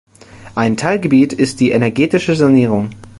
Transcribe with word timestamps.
Ein 0.55 0.77
Teilgebiet 0.77 1.31
ist 1.31 1.59
die 1.59 1.69
energetische 1.69 2.35
Sanierung. 2.35 2.89